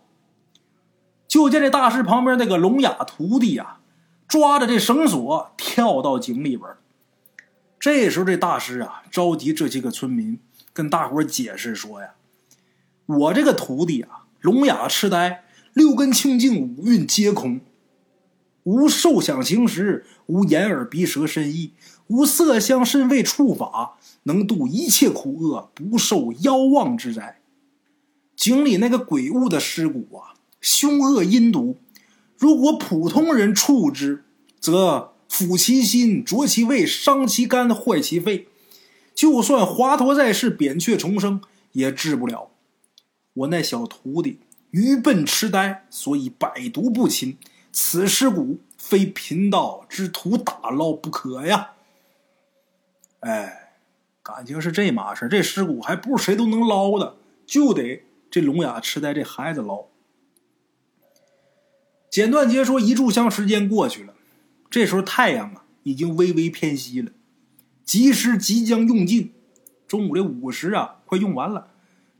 [1.30, 3.80] 就见这大师旁边那个聋哑徒弟啊，
[4.28, 6.70] 抓着这绳索跳到井里边。
[7.80, 10.40] 这时候这大师啊，召集这些个村民，
[10.74, 12.16] 跟大伙解释说呀
[13.08, 17.62] ：“我这个徒弟啊，聋哑痴呆，六根清净，五蕴皆空。”
[18.64, 21.74] 无受想行识，无眼耳鼻舌身意，
[22.08, 27.40] 无色香身味触法，能度一切苦厄，不受妖妄之灾。
[28.36, 31.78] 井里那个鬼物的尸骨啊，凶恶阴毒，
[32.38, 34.24] 如果普通人触之，
[34.60, 38.48] 则腐其心，浊其胃，伤其肝，坏其肺。
[39.14, 42.52] 就算华佗在世，扁鹊重生，也治不了。
[43.34, 44.40] 我那小徒弟
[44.72, 47.38] 愚笨痴呆，所以百毒不侵。
[47.72, 51.72] 此尸骨非贫道之徒打捞不可呀！
[53.20, 53.74] 哎，
[54.24, 58.05] 感情是这码事这尸骨还不是谁都能捞的，就得
[58.36, 59.86] 这聋哑痴呆这孩子捞。
[62.10, 64.14] 简短截说，一炷香时间过去了，
[64.70, 67.14] 这时候太阳啊已经微微偏西了，
[67.86, 69.32] 吉时即将用尽，
[69.88, 71.68] 中午的午时啊快用完了。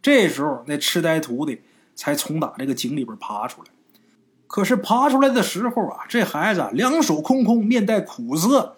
[0.02, 1.64] 这时候那痴呆徒弟
[1.96, 3.68] 才从打这个井里边爬出来。
[4.48, 8.78] 可是爬出来的时候啊，这孩子两手空空，面带苦涩，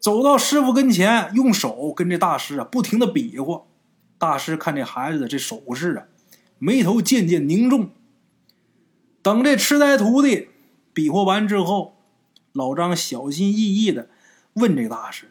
[0.00, 3.62] 走到师傅跟前，用手跟这大师啊不停的比划。
[4.18, 6.06] 大师看这孩子的这手势啊，
[6.58, 7.90] 眉头渐渐凝重。
[9.22, 10.48] 等这痴呆徒弟
[10.92, 11.96] 比划完之后，
[12.52, 14.10] 老张小心翼翼的
[14.54, 15.30] 问这大师：“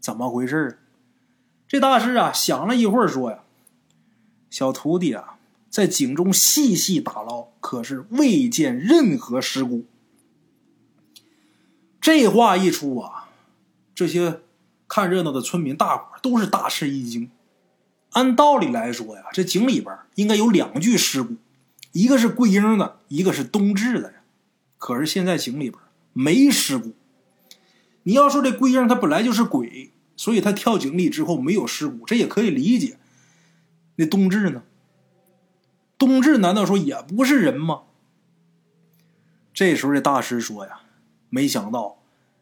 [0.00, 0.80] 怎么回事？”
[1.66, 3.44] 这大师啊想了一会儿，说：“呀，
[4.50, 5.36] 小徒弟啊。”
[5.70, 9.86] 在井中细细打捞，可是未见任何尸骨。
[12.00, 13.28] 这话一出啊，
[13.94, 14.40] 这些
[14.88, 17.30] 看热闹的村民大伙都是大吃一惊。
[18.10, 21.36] 按道理来说呀，这井里边应该有两具尸骨，
[21.92, 24.18] 一个是桂英的，一个是冬至的呀。
[24.78, 25.80] 可是现在井里边
[26.12, 26.94] 没尸骨。
[28.02, 32.98] 你要说这桂英她本来就是鬼，所以她跳井里之后没有尸骨，这也可以理解。
[33.96, 34.62] 那冬至呢？
[35.98, 37.82] 冬至难道说也不是人吗？
[39.52, 40.80] 这时候这大师说呀
[41.28, 41.98] ：“没想到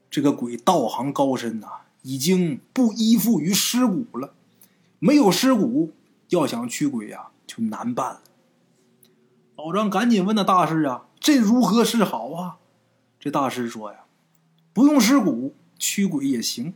[0.09, 1.67] 这个鬼道行高深呐，
[2.03, 4.35] 已经不依附于尸骨了。
[4.99, 5.93] 没有尸骨，
[6.29, 8.23] 要想驱鬼呀，就难办了。”
[9.57, 12.59] 老张赶紧问那大师啊：“这如何是好啊？
[13.19, 14.05] 这大师说呀，
[14.73, 16.75] 不用尸骨驱鬼也行，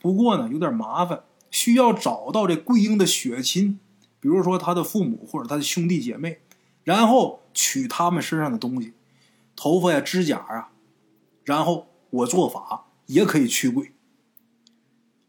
[0.00, 3.80] 不过呢有点麻烦，需要找到这桂英的血亲，
[4.20, 6.38] 比如说他的父母或者他的兄弟姐妹，
[6.84, 8.94] 然后取他们身上的东西，
[9.56, 10.70] 头发呀、指甲啊，
[11.42, 13.90] 然后我做法也可以驱鬼。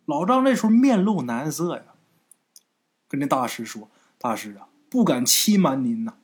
[0.05, 1.94] 老张这时候面露难色呀，
[3.07, 6.15] 跟这大师说：“大师啊，不敢欺瞒您呐。”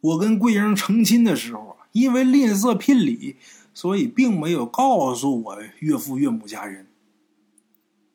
[0.00, 3.36] 我跟桂英成亲的时候啊，因为吝啬聘礼，
[3.74, 6.86] 所以并没有告诉我岳父岳母家人。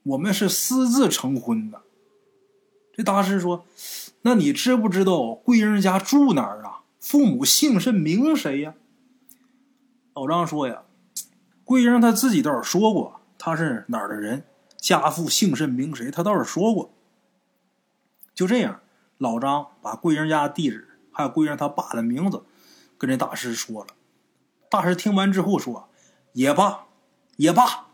[0.03, 1.81] 我们是私自成婚的。
[2.93, 3.65] 这大师说
[4.23, 6.81] ：“那你知不知道桂英家住哪儿啊？
[6.99, 8.73] 父母姓甚名谁呀？”
[10.15, 10.83] 老张说：“呀，
[11.63, 14.45] 桂英她自己倒是说过，她是哪儿的人，
[14.77, 16.91] 家父姓甚名谁，她倒是说过。”
[18.35, 18.81] 就这样，
[19.17, 20.89] 老张把桂英家地址。
[21.17, 22.43] 还有桂英他爸的名字，
[22.97, 23.87] 跟这大师说了。
[24.69, 25.87] 大师听完之后说
[26.33, 26.87] ：“也罢，
[27.37, 27.87] 也罢，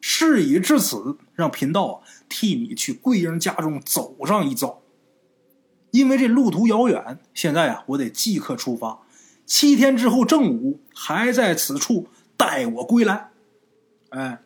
[0.00, 4.80] 事已至此，让贫道替你去桂英家中走上一遭。
[5.90, 9.02] 因为这路途遥远，现在啊我得即刻出发。
[9.44, 13.32] 七天之后正午，还在此处待我归来。”
[14.08, 14.40] 哎，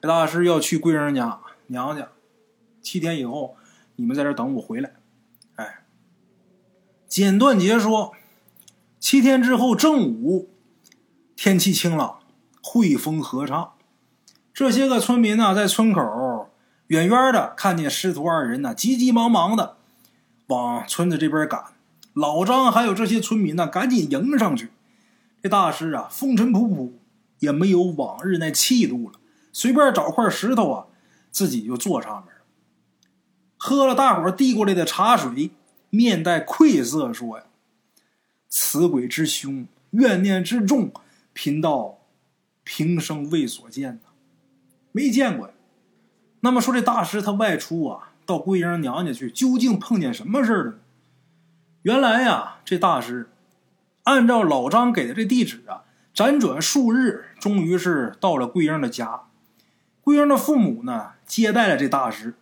[0.00, 2.08] 这大师要去桂英家娘家，
[2.80, 3.57] 七天以后
[4.00, 4.92] 你们在这等我回来。
[5.56, 5.80] 哎
[7.08, 8.12] 简断杰说
[9.00, 10.50] ：“七天之后正午，
[11.34, 12.20] 天气晴朗，
[12.62, 13.72] 汇风合唱。
[14.54, 16.48] 这些个村民呢，在村口
[16.88, 19.76] 远远的看见师徒二人呢，急急忙忙的
[20.46, 21.64] 往村子这边赶。
[22.12, 24.70] 老张还有这些村民呢，赶紧迎上去。
[25.42, 26.92] 这大师啊，风尘仆仆，
[27.40, 29.18] 也没有往日那气度了，
[29.52, 30.86] 随便找块石头啊，
[31.32, 32.34] 自己就坐上面
[33.58, 35.50] 喝了大伙递过来的茶水。”
[35.90, 37.44] 面带愧色说：“呀，
[38.46, 40.92] 此鬼之凶，怨念之重，
[41.32, 42.00] 贫道
[42.62, 44.10] 平生未所见呐，
[44.92, 45.54] 没见过呀。
[46.40, 50.78] 那么说这大师他外出啊，到桂英娘家去，究竟碰见什么事了呢？
[51.80, 53.30] 原来呀，这大师
[54.02, 59.22] 按照老张给的这地址啊，辗转数日，终于是到了桂英的家。
[60.02, 62.34] 桂英的父母呢，接待了这大师。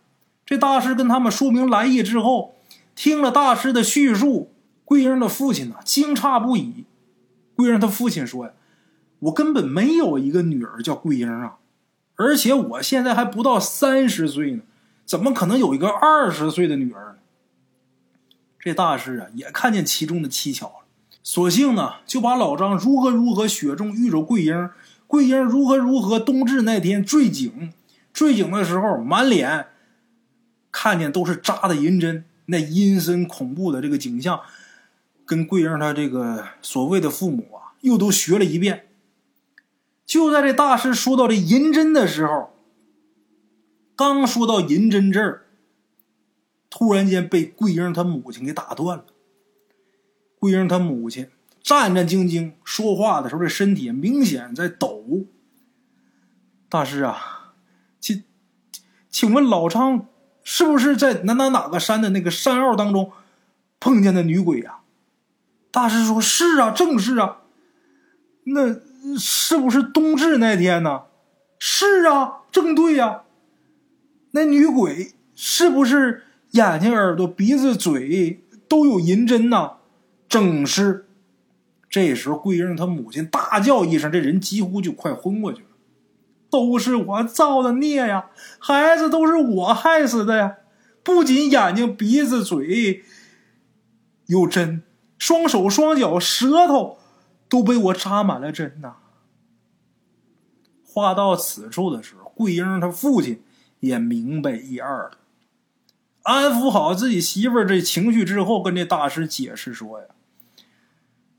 [0.47, 2.55] 这大师跟他们说明来意之后。
[2.99, 4.51] 听了大师的叙述，
[4.83, 6.85] 桂英的父亲呢惊诧不已。
[7.55, 8.53] 桂英他父亲说：“呀，
[9.19, 11.57] 我根本没有一个女儿叫桂英啊，
[12.15, 14.63] 而且我现在还不到三十岁呢，
[15.05, 17.17] 怎么可能有一个二十岁的女儿呢？”
[18.59, 20.85] 这大师啊也看见其中的蹊跷了，
[21.21, 24.69] 索性呢就把老张如何如何雪中遇着桂英，
[25.05, 27.71] 桂英如何如何冬至那天坠井，
[28.11, 29.67] 坠井的时候满脸
[30.79, 32.23] 看见都是扎的银针。
[32.45, 34.39] 那阴森恐怖的这个景象，
[35.25, 38.87] 跟桂英他这个所谓的父母啊，又都学了一遍。
[40.05, 42.53] 就在这大师说到这银针的时候，
[43.95, 45.47] 刚说到银针这儿，
[46.69, 49.05] 突然间被桂英他母亲给打断了。
[50.37, 51.27] 桂英他母亲
[51.63, 55.25] 战战兢兢说话的时候，这身体明显在抖。
[56.69, 57.55] 大师啊，
[57.99, 58.23] 请
[59.09, 60.05] 请问老张。
[60.49, 63.11] 是不是在哪哪哪个山的那个山坳当中
[63.81, 64.77] 碰见的女鬼呀？
[65.71, 67.39] 大师说：“是啊，正是啊。
[68.45, 68.73] 那
[69.19, 71.01] 是不是冬至那天呢？
[71.59, 73.23] 是啊，正对呀。
[74.31, 79.73] 那女鬼是不是眼睛、耳朵、鼻子、嘴都有银针呢？
[80.29, 81.07] 正是。
[81.89, 85.66] 这时候，桂英她母亲大叫一声，这人几乎就快昏过去了。
[86.49, 88.29] 都是我造的孽呀！
[88.59, 90.57] 孩子都是我害死的呀！
[91.03, 93.03] 不仅眼睛、鼻子、嘴
[94.27, 94.83] 有针，
[95.17, 96.97] 双手、双脚、舌头
[97.49, 98.95] 都被我扎满了针呐！
[100.85, 103.43] 话到此处的时候，桂英她父亲
[103.79, 105.17] 也明白一二了，
[106.23, 110.07] 安抚好自己媳妇儿这情绪之后，跟这大师解释说：“呀，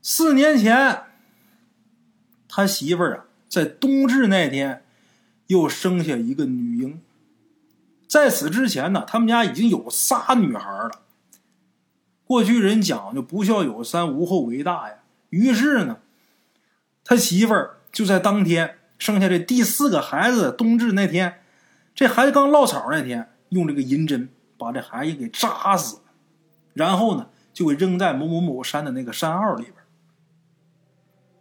[0.01, 1.03] 四年前
[2.47, 4.83] 他媳妇儿啊，在冬至那天。”
[5.49, 7.01] 又生下一个女婴，
[8.07, 11.01] 在此之前呢，他们家已经有仨女孩了。
[12.23, 14.97] 过去人讲究不孝有三，无后为大呀。
[15.31, 15.97] 于是呢，
[17.03, 21.41] 他媳妇儿就在当天生下这第四个孩子冬至那天，
[21.95, 26.01] 这孩子刚落草那天，用这个银针把这孩子给扎死，
[26.75, 29.73] 然后呢，就给扔在某某某山的那个山坳里边。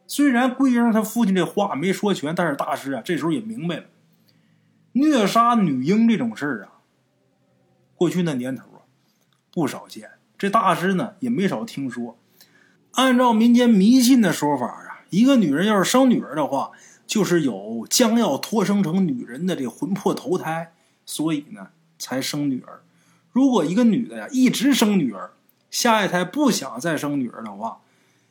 [0.07, 3.85] 虽然桂英他父亲这话没说全，但是大师啊，这时候也明白了。
[5.01, 6.82] 虐杀女婴这种事儿啊，
[7.94, 8.82] 过去那年头啊，
[9.53, 10.11] 不少见。
[10.36, 12.18] 这大师呢也没少听说。
[12.92, 16.72] 按照民间迷信的说法啊，一个女人要是生女儿的话，
[17.07, 20.72] 就是有将要托生成女人的这魂魄投胎，
[21.07, 21.68] 所以呢
[21.99, 22.82] 才生女儿。
[23.30, 25.30] 如果一个女的呀一直生女儿，
[25.70, 27.80] 下一胎不想再生女儿的话，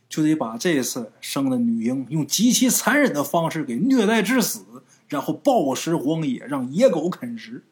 [0.09, 7.63] 就得把这次生的女婴用极其残忍的方式给虐待致死，然后暴食荒野，让野狗啃食。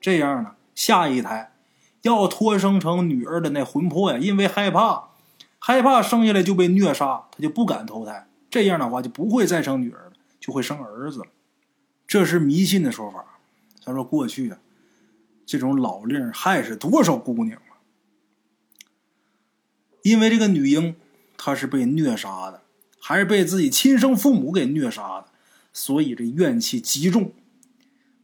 [0.00, 1.52] 这样呢，下一胎
[2.02, 5.10] 要托生成女儿的那魂魄呀，因为害怕，
[5.58, 8.28] 害怕生下来就被虐杀，他就不敢投胎。
[8.48, 11.26] 这样的话就不会再生女儿了，就会生儿子了。
[12.06, 13.24] 这是迷信的说法。
[13.84, 14.58] 他说过去啊，
[15.46, 17.80] 这种老令害死多少姑娘啊！
[20.02, 20.96] 因为这个女婴
[21.36, 22.62] 她是被虐杀的，
[23.00, 25.28] 还是被自己亲生父母给虐杀的，
[25.72, 27.32] 所以这怨气极重。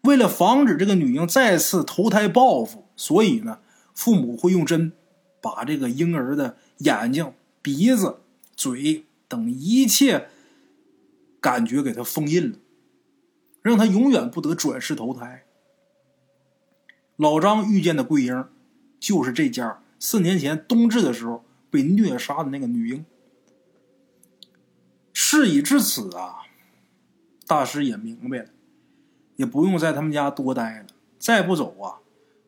[0.02, 3.58] 为了防止这个女婴再次投胎报复，所以呢，
[3.92, 4.92] 父母会用针
[5.40, 8.20] 把这个婴儿的眼睛、鼻子、
[8.54, 10.28] 嘴等一切
[11.40, 12.58] 感觉给他封印了，
[13.62, 15.44] 让他永远不得转世投胎。
[17.16, 18.44] 老张遇见的桂英，
[19.00, 23.04] 就是这家四年前冬至的时候被虐杀的那个女婴。
[25.12, 26.45] 事已至此啊，
[27.46, 28.48] 大师也明白了。
[29.36, 30.86] 也不用在他们家多待了，
[31.18, 32.00] 再不走啊，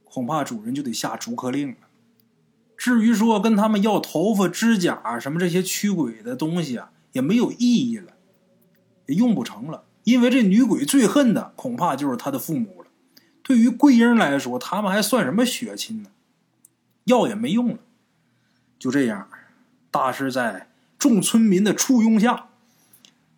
[0.05, 1.77] 恐怕主人就得下逐客令了。
[2.79, 8.15] 至于说跟他们要头发、指甲什么这些驱鬼的东西啊，也没有意义了，
[9.05, 9.85] 也用不成了。
[10.05, 12.89] 因为这女鬼最恨的恐怕就是她的父母了。
[13.43, 16.09] 对于桂英来说，他们还算什么血亲呢？
[17.05, 17.79] 要也没用了。
[18.79, 19.29] 就这样，
[19.91, 22.47] 大师在众村民的簇拥下，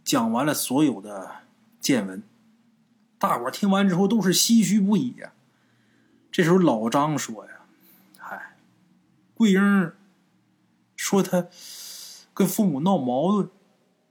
[0.04, 1.39] 讲完了所有的
[1.90, 2.22] 见闻。
[3.18, 5.32] 大伙听完之后都是唏嘘不已呀。
[6.30, 7.50] 这时候老张说呀
[8.16, 8.54] ：“嗨，
[9.34, 9.92] 桂英
[10.94, 11.48] 说他
[12.32, 13.50] 跟父母闹矛盾，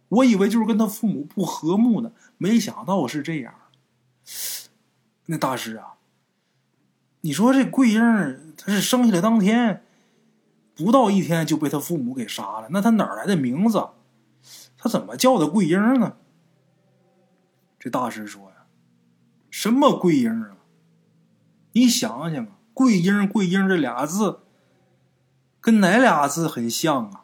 [0.10, 3.54] 我以为就是跟他父母不和睦呢，没想到是这样。
[5.28, 5.94] 那大师啊，
[7.22, 9.86] 你说这桂英她是生下来当天
[10.76, 13.88] 不到一天就被他父母给杀了，那他哪来的名字？
[14.78, 16.18] 他怎么叫的桂英呢？”
[17.80, 18.66] 这大师说呀。
[19.50, 20.58] 什么桂英啊？
[21.72, 24.40] 你想想啊，桂英、桂英这俩字，
[25.62, 27.24] 跟哪俩字很像啊？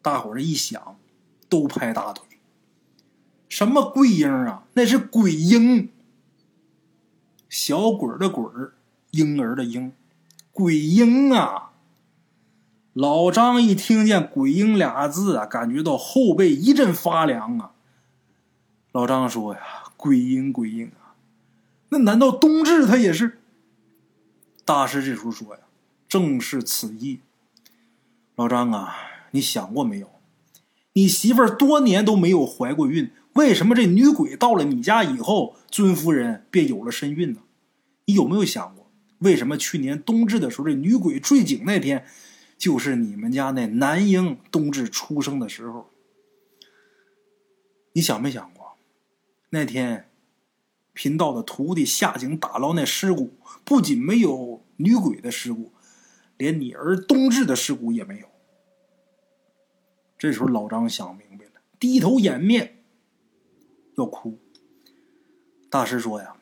[0.00, 0.96] 大伙儿一想，
[1.48, 2.24] 都拍大腿。
[3.48, 4.64] 什么桂英啊？
[4.74, 5.90] 那是鬼婴，
[7.48, 8.44] 小鬼的鬼
[9.10, 9.92] 婴儿的婴，
[10.52, 11.72] 鬼婴啊！
[12.92, 17.72] 老张一听见“鬼婴”俩字啊，感觉到后背一阵发凉啊。
[18.98, 19.60] 老张说呀。
[19.96, 21.14] 鬼婴鬼婴啊，
[21.90, 23.38] 那难道冬至他也是？
[24.64, 25.60] 大师这时候说呀，
[26.08, 27.20] 正是此意。
[28.34, 28.96] 老张啊，
[29.30, 30.10] 你想过没有？
[30.94, 37.40] 你媳妇儿多年都没有怀过孕，为什么这女鬼到了你家以后，尊夫人便有了身孕呢？
[38.06, 42.04] 你有没有想过，为什么去年冬至的时候，这女鬼坠井那天，
[42.56, 45.88] 就是你们家那男婴冬至出生的时候？
[47.92, 48.57] 你想没想过？
[49.50, 50.10] 那天，
[50.92, 53.32] 贫道的徒弟下井打捞那尸骨，
[53.64, 55.72] 不仅没有女鬼的尸骨，
[56.36, 58.28] 连你儿冬至的尸骨也没有。
[60.18, 62.82] 这时候老张想明白了，低头掩面
[63.96, 64.38] 要哭。
[65.70, 66.36] 大师说呀：“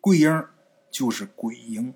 [0.00, 0.44] 桂英
[0.90, 1.92] 就是鬼婴。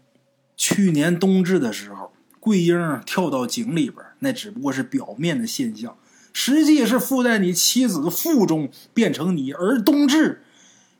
[0.56, 5.96] 去年冬至的时候，桂英跳到井里边，那只不过是表面的现象。”
[6.36, 10.42] 实际是附在你妻子的腹中，变成你而冬至，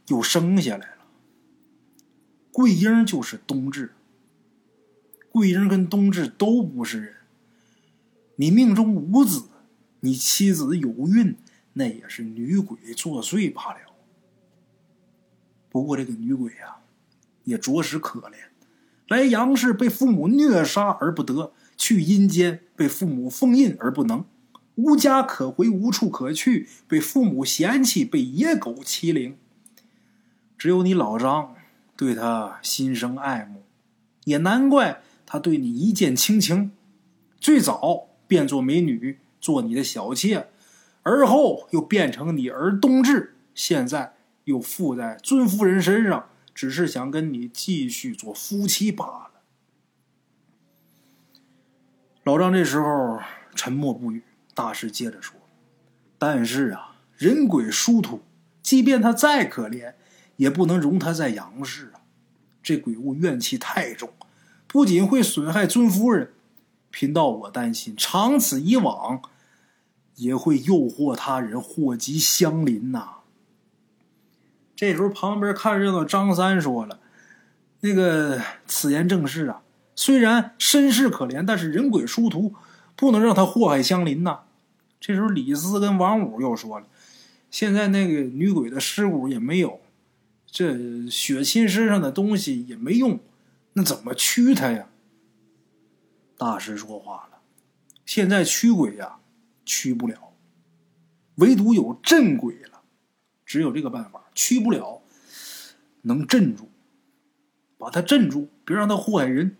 [0.07, 1.05] 又生下来了。
[2.53, 3.93] 桂英就是冬至，
[5.30, 7.14] 桂英跟冬至都不是人。
[8.37, 9.49] 你命中无子，
[10.01, 11.37] 你妻子有孕，
[11.72, 13.80] 那也是女鬼作祟罢了。
[15.68, 16.78] 不过这个女鬼啊，
[17.43, 18.35] 也着实可怜，
[19.09, 24.24] 来阳世被父母虐杀而不得，去阴间被父母封印而不能。
[24.77, 29.37] 无家可回，无处可去，被父母嫌弃，被野狗欺凌。
[30.59, 31.55] 只有你老张
[31.97, 33.62] 对他心生爱慕，
[34.25, 36.72] 也难怪他对你一见倾情。
[37.39, 40.49] 最早变作美女，做你的小妾，
[41.03, 44.14] 而后又变成你儿冬至，现在
[44.45, 49.31] 又附在尊夫人身上，只是想跟你继续做夫妻罢了。
[52.25, 53.20] 老张这时候
[53.55, 54.22] 沉默不语。
[54.55, 55.36] 大师接着说
[56.16, 58.22] ：“但是啊，人鬼殊途，
[58.62, 59.94] 即便他再可怜，
[60.36, 62.00] 也不能容他在阳世啊。
[62.62, 64.11] 这鬼物怨气太重，
[64.66, 66.32] 不仅会损害尊夫人，
[66.90, 69.20] 贫道我担心，长此以往，
[70.14, 73.16] 也会诱惑他人祸及乡邻呐。
[74.76, 77.00] 这时候，旁边看热闹张三说了
[77.80, 79.62] ：“那个此言正是啊，
[79.94, 82.55] 虽然身世可怜，但是人鬼殊途，
[82.96, 84.40] 不能让他祸害乡邻呐。”
[85.07, 86.88] 这时候，李四跟王五又说了
[87.52, 89.82] ：“现在那个女鬼的尸骨也没有，
[90.46, 93.20] 这血亲身上的东西也没用，
[93.74, 94.88] 那怎么驱他呀？”
[96.38, 97.42] 大师说话了
[98.07, 99.18] ：“现在驱鬼呀，
[99.66, 100.32] 驱不了，
[101.34, 102.80] 唯独有镇鬼了。
[103.44, 105.02] 只有这个办法，驱不了，
[106.00, 106.70] 能镇住，
[107.76, 109.59] 把他镇住，别让他祸害人。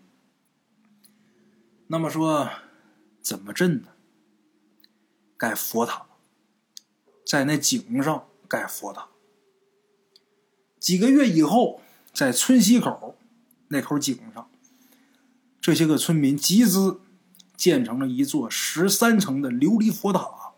[1.85, 2.49] 那么说，
[3.21, 3.89] 怎么镇呢？
[5.37, 6.05] 盖佛塔，
[7.25, 9.07] 在那井上盖佛塔。
[10.79, 11.81] 几个月以后，
[12.13, 13.17] 在村西口
[13.69, 14.49] 那口井上。”
[15.59, 16.99] 这些个村民集资
[17.57, 20.53] 建成了一座十三层的琉璃佛塔。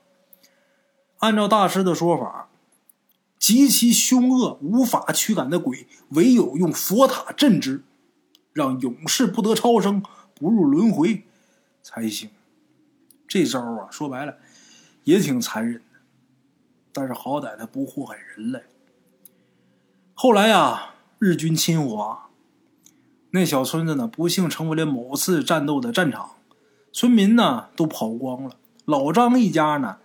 [1.20, 2.50] 按照大师的说法，
[3.40, 7.84] 极其凶恶、无法驱赶的鬼，唯有用佛塔镇之，
[8.52, 10.04] 让永世不得超生、
[10.36, 11.24] 不入轮回
[11.82, 12.30] 才行。
[13.30, 14.38] 这招啊，说白了
[15.08, 16.02] 也挺残忍的，
[16.92, 18.62] 但是好歹他不祸害人类。
[20.14, 22.30] 后来呀，日军侵华。
[23.30, 26.32] 那小村子呢，不幸成为了某次战斗的战场，
[26.92, 30.00] 村民呢都跑光了，老张一家呢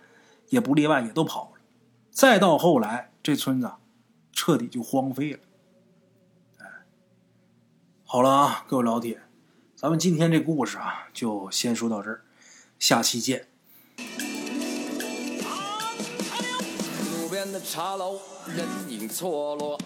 [0.47, 1.61] 也不例外，也都跑了。
[2.09, 3.69] 再到后来，这村子
[4.31, 5.39] 彻底就荒废了。
[6.59, 6.65] 哎，
[8.05, 9.21] 好了啊，各位老铁，
[9.75, 12.21] 咱们今天这故事啊就先说到这儿，
[12.79, 13.47] 下期见。
[17.43, 18.17] 边的茶楼，
[18.55, 19.77] 人影错落，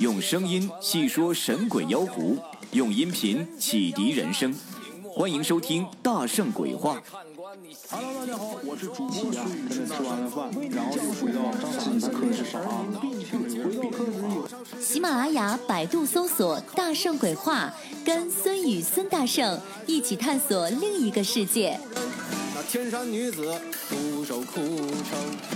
[0.00, 2.36] 用声音细说神鬼妖狐。
[2.72, 4.54] 用音频启迪人生，
[5.02, 6.96] 欢迎收听《大圣鬼话》。
[7.88, 9.34] Hello，大家好，我是主播孙宇。
[9.70, 11.40] 现在吃完了饭，然后就回到
[11.80, 12.84] 自己的课室上啊。
[14.78, 17.72] 喜马拉雅、百度搜索“大圣鬼话”，
[18.04, 21.80] 跟孙宇、孙大圣一起探索另一个世界。
[22.54, 23.58] 那天山女子
[23.88, 25.55] 独守空城，